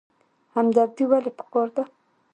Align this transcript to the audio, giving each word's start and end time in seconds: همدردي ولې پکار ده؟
همدردي 0.55 1.03
ولې 1.09 1.31
پکار 1.39 1.67
ده؟ 1.75 1.83